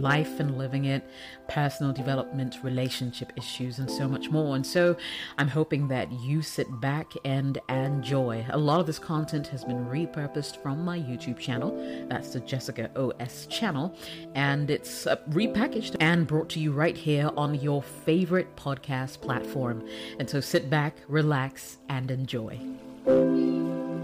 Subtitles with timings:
[0.00, 1.08] life and living it,
[1.48, 4.56] personal development, relationship issues, and so much more.
[4.56, 4.96] And so
[5.36, 8.46] I'm hoping that you sit back and enjoy.
[8.50, 11.76] A lot of this content has been repurposed from my YouTube channel.
[12.08, 13.94] That's the Jessica OS channel.
[14.34, 19.86] And it's uh, repackaged and brought to you right here on your favorite podcast platform.
[20.18, 23.47] And so sit back, relax, and enjoy.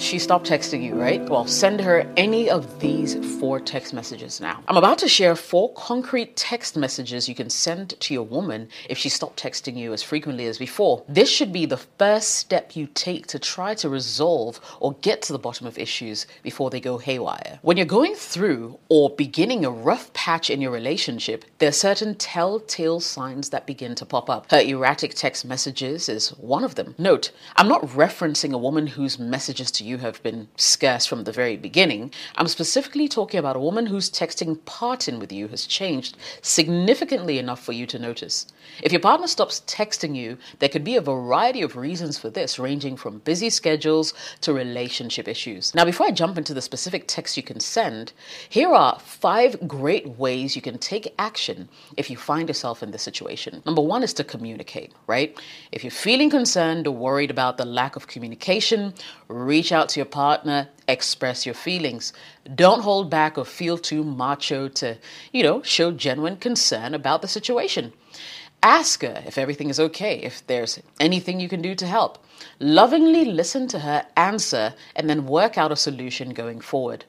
[0.00, 1.20] She stopped texting you, right?
[1.28, 4.62] Well, send her any of these four text messages now.
[4.66, 8.96] I'm about to share four concrete text messages you can send to your woman if
[8.96, 11.04] she stopped texting you as frequently as before.
[11.06, 15.34] This should be the first step you take to try to resolve or get to
[15.34, 17.58] the bottom of issues before they go haywire.
[17.60, 22.14] When you're going through or beginning a rough patch in your relationship, there are certain
[22.14, 24.50] telltale signs that begin to pop up.
[24.50, 26.94] Her erratic text messages is one of them.
[26.96, 31.32] Note, I'm not referencing a woman whose messages to you have been scarce from the
[31.32, 32.12] very beginning.
[32.36, 37.62] I'm specifically talking about a woman whose texting pattern with you has changed significantly enough
[37.62, 38.46] for you to notice.
[38.82, 42.58] If your partner stops texting you, there could be a variety of reasons for this,
[42.58, 45.74] ranging from busy schedules to relationship issues.
[45.74, 48.12] Now, before I jump into the specific texts you can send,
[48.48, 53.02] here are five great ways you can take action if you find yourself in this
[53.02, 53.62] situation.
[53.64, 55.38] Number one is to communicate, right?
[55.72, 58.92] If you're feeling concerned or worried about the lack of communication,
[59.28, 62.12] reach out to your partner, express your feelings.
[62.54, 64.98] Don't hold back or feel too macho to,
[65.32, 67.92] you know, show genuine concern about the situation.
[68.62, 72.24] Ask her if everything is okay, if there's anything you can do to help.
[72.58, 77.06] Lovingly listen to her answer and then work out a solution going forward.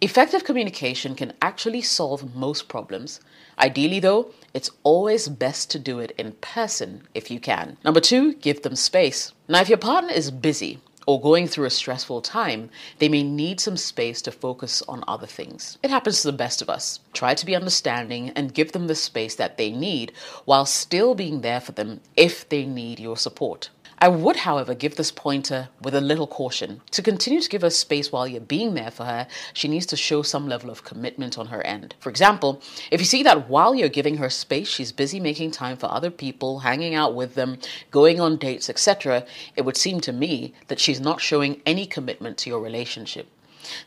[0.00, 3.20] Effective communication can actually solve most problems.
[3.58, 7.76] Ideally, though, it's always best to do it in person if you can.
[7.84, 9.32] Number two, give them space.
[9.46, 13.58] Now, if your partner is busy, or going through a stressful time, they may need
[13.58, 15.78] some space to focus on other things.
[15.82, 17.00] It happens to the best of us.
[17.14, 20.12] Try to be understanding and give them the space that they need
[20.44, 23.70] while still being there for them if they need your support.
[24.00, 26.82] I would, however, give this pointer with a little caution.
[26.92, 29.96] To continue to give her space while you're being there for her, she needs to
[29.96, 31.96] show some level of commitment on her end.
[31.98, 35.76] For example, if you see that while you're giving her space, she's busy making time
[35.76, 37.58] for other people, hanging out with them,
[37.90, 39.26] going on dates, etc.,
[39.56, 43.26] it would seem to me that she's not showing any commitment to your relationship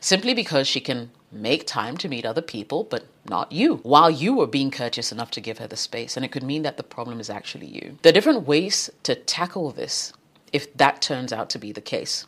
[0.00, 4.34] simply because she can make time to meet other people, but not you, while you
[4.34, 6.16] were being courteous enough to give her the space.
[6.16, 7.98] And it could mean that the problem is actually you.
[8.02, 10.12] There are different ways to tackle this
[10.52, 12.26] if that turns out to be the case.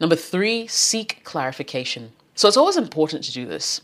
[0.00, 2.12] Number three, seek clarification.
[2.34, 3.82] So it's always important to do this.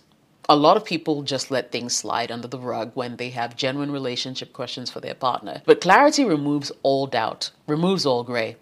[0.51, 3.93] A lot of people just let things slide under the rug when they have genuine
[3.93, 5.61] relationship questions for their partner.
[5.67, 8.57] But clarity removes all doubt, removes all gray.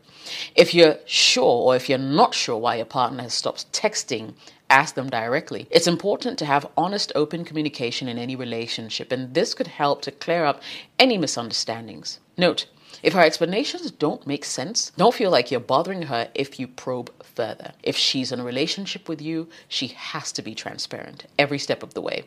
[0.56, 4.34] If you're sure or if you're not sure why your partner has stopped texting,
[4.68, 5.68] ask them directly.
[5.70, 10.10] It's important to have honest, open communication in any relationship, and this could help to
[10.10, 10.62] clear up
[10.98, 12.18] any misunderstandings.
[12.36, 12.66] Note,
[13.02, 17.10] if her explanations don't make sense, don't feel like you're bothering her if you probe
[17.22, 17.72] further.
[17.82, 21.94] If she's in a relationship with you, she has to be transparent every step of
[21.94, 22.24] the way.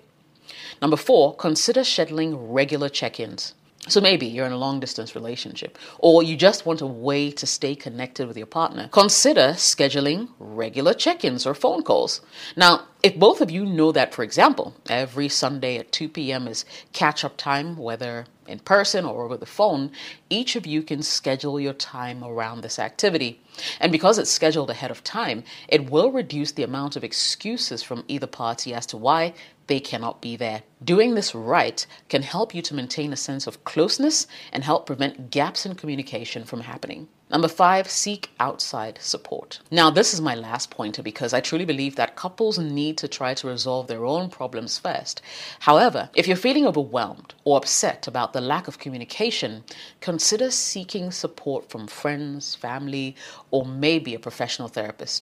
[0.81, 3.53] Number four, consider scheduling regular check ins.
[3.87, 7.45] So maybe you're in a long distance relationship or you just want a way to
[7.47, 8.89] stay connected with your partner.
[8.91, 12.21] Consider scheduling regular check ins or phone calls.
[12.57, 16.47] Now, if both of you know that, for example, every Sunday at 2 p.m.
[16.47, 19.91] is catch up time, whether in person or over the phone,
[20.29, 23.39] each of you can schedule your time around this activity.
[23.79, 28.03] And because it's scheduled ahead of time, it will reduce the amount of excuses from
[28.09, 29.33] either party as to why
[29.69, 30.63] they cannot be there.
[30.83, 35.29] Doing this right can help you to maintain a sense of closeness and help prevent
[35.29, 37.07] gaps in communication from happening.
[37.29, 39.59] Number five, seek outside support.
[39.69, 43.35] Now, this is my last pointer because I truly believe that couples need to try
[43.35, 45.21] to resolve their own problems first.
[45.59, 49.63] However, if you're feeling overwhelmed or upset about the lack of communication,
[50.01, 53.15] consider seeking support from friends, family,
[53.51, 55.23] or maybe a professional therapist.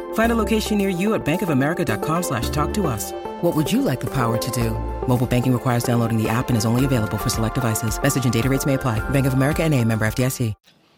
[0.13, 3.11] Find a location near you at bankofamerica.com slash talk to us.
[3.41, 4.71] What would you like the power to do?
[5.05, 8.01] Mobile banking requires downloading the app and is only available for select devices.
[8.01, 8.99] Message and data rates may apply.
[9.09, 9.83] Bank of America N.A.
[9.83, 10.53] member FDIC.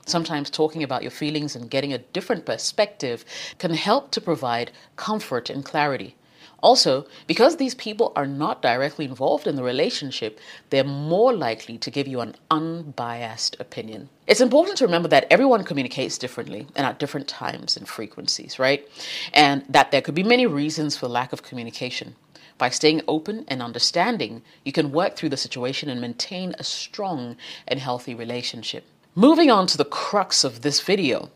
[0.05, 3.23] Sometimes talking about your feelings and getting a different perspective
[3.57, 6.17] can help to provide comfort and clarity.
[6.63, 10.39] Also, because these people are not directly involved in the relationship,
[10.69, 14.07] they're more likely to give you an unbiased opinion.
[14.27, 18.87] It's important to remember that everyone communicates differently and at different times and frequencies, right?
[19.33, 22.15] And that there could be many reasons for lack of communication.
[22.57, 27.35] By staying open and understanding, you can work through the situation and maintain a strong
[27.67, 28.85] and healthy relationship.
[29.15, 31.29] Moving on to the crux of this video.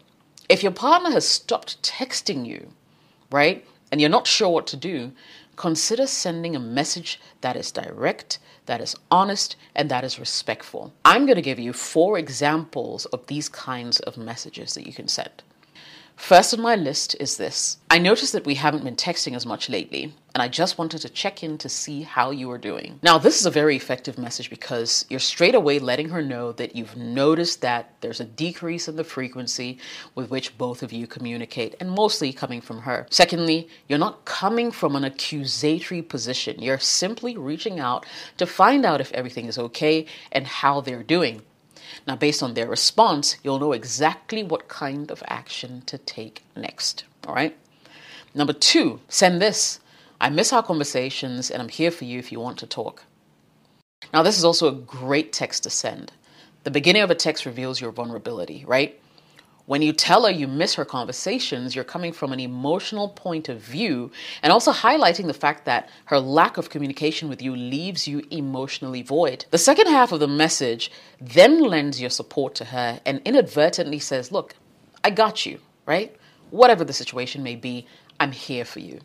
[0.47, 2.71] If your partner has stopped texting you,
[3.30, 5.11] right, and you're not sure what to do,
[5.55, 10.93] consider sending a message that is direct, that is honest, and that is respectful.
[11.03, 15.07] I'm going to give you four examples of these kinds of messages that you can
[15.07, 15.43] send.
[16.17, 17.77] First on my list is this.
[17.89, 21.09] I noticed that we haven't been texting as much lately, and I just wanted to
[21.09, 22.99] check in to see how you are doing.
[23.01, 26.75] Now, this is a very effective message because you're straight away letting her know that
[26.75, 29.77] you've noticed that there's a decrease in the frequency
[30.15, 33.05] with which both of you communicate, and mostly coming from her.
[33.09, 36.61] Secondly, you're not coming from an accusatory position.
[36.61, 38.05] You're simply reaching out
[38.37, 41.43] to find out if everything is okay and how they're doing.
[42.05, 47.05] Now, based on their response, you'll know exactly what kind of action to take next.
[47.25, 47.57] All right.
[48.35, 49.79] Number two, send this.
[50.19, 53.03] I miss our conversations and I'm here for you if you want to talk.
[54.13, 56.11] Now, this is also a great text to send.
[56.63, 58.99] The beginning of a text reveals your vulnerability, right?
[59.67, 63.59] When you tell her you miss her conversations, you're coming from an emotional point of
[63.59, 64.11] view
[64.41, 69.01] and also highlighting the fact that her lack of communication with you leaves you emotionally
[69.01, 69.45] void.
[69.51, 74.31] The second half of the message then lends your support to her and inadvertently says,
[74.31, 74.55] Look,
[75.03, 76.15] I got you, right?
[76.49, 77.87] Whatever the situation may be,
[78.21, 79.01] I'm here for you.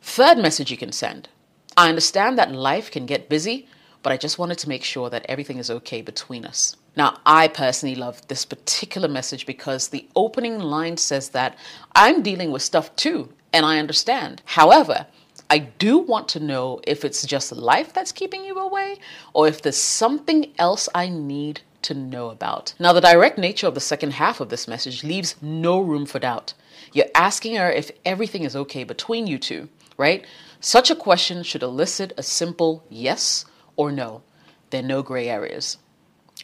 [0.00, 1.28] Third message you can send
[1.76, 3.68] I understand that life can get busy,
[4.02, 6.76] but I just wanted to make sure that everything is okay between us.
[6.96, 11.58] Now, I personally love this particular message because the opening line says that
[11.94, 14.42] I'm dealing with stuff too, and I understand.
[14.44, 15.06] However,
[15.50, 18.96] I do want to know if it's just life that's keeping you away
[19.32, 22.74] or if there's something else I need to know about.
[22.78, 26.18] Now, the direct nature of the second half of this message leaves no room for
[26.18, 26.54] doubt.
[26.92, 29.68] You're asking her if everything is okay between you two,
[29.98, 30.24] right?
[30.60, 33.44] Such a question should elicit a simple yes
[33.76, 34.22] or no.
[34.70, 35.76] There are no gray areas.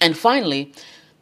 [0.00, 0.73] And finally,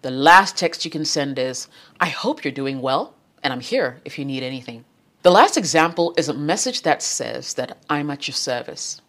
[0.03, 4.01] the last text you can send is I hope you're doing well, and I'm here
[4.05, 4.85] if you need anything.
[5.23, 9.03] The last example is a message that says that I'm at your service.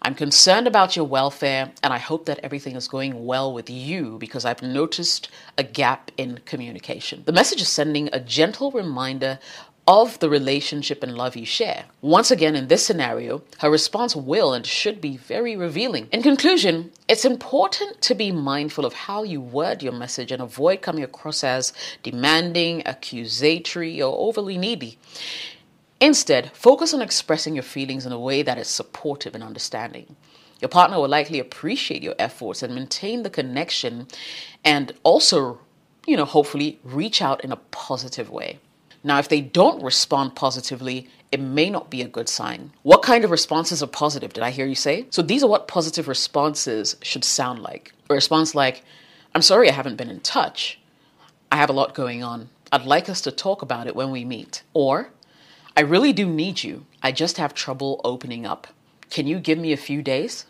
[0.00, 4.16] I'm concerned about your welfare, and I hope that everything is going well with you
[4.18, 7.22] because I've noticed a gap in communication.
[7.26, 9.38] The message is sending a gentle reminder
[9.88, 11.86] of the relationship and love you share.
[12.02, 16.06] Once again, in this scenario, her response will and should be very revealing.
[16.12, 20.82] In conclusion, it's important to be mindful of how you word your message and avoid
[20.82, 24.98] coming across as demanding, accusatory, or overly needy.
[26.02, 30.16] Instead, focus on expressing your feelings in a way that is supportive and understanding.
[30.60, 34.06] Your partner will likely appreciate your efforts and maintain the connection
[34.62, 35.60] and also,
[36.06, 38.58] you know, hopefully reach out in a positive way.
[39.04, 42.72] Now, if they don't respond positively, it may not be a good sign.
[42.82, 44.32] What kind of responses are positive?
[44.32, 45.06] Did I hear you say?
[45.10, 47.92] So these are what positive responses should sound like.
[48.10, 48.82] A response like,
[49.34, 50.80] I'm sorry I haven't been in touch.
[51.52, 52.48] I have a lot going on.
[52.72, 54.62] I'd like us to talk about it when we meet.
[54.74, 55.10] Or,
[55.76, 56.86] I really do need you.
[57.02, 58.66] I just have trouble opening up.
[59.10, 60.46] Can you give me a few days?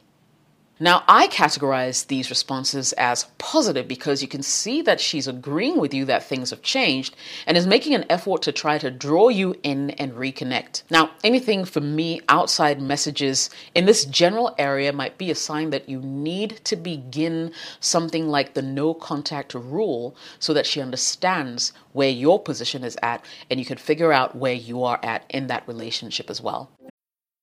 [0.80, 5.92] Now, I categorize these responses as positive because you can see that she's agreeing with
[5.92, 7.16] you that things have changed
[7.46, 10.84] and is making an effort to try to draw you in and reconnect.
[10.88, 15.88] Now, anything for me outside messages in this general area might be a sign that
[15.88, 22.08] you need to begin something like the no contact rule so that she understands where
[22.08, 25.66] your position is at and you can figure out where you are at in that
[25.66, 26.70] relationship as well.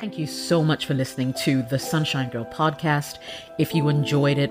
[0.00, 3.18] Thank you so much for listening to the Sunshine Girl podcast.
[3.58, 4.50] If you enjoyed it,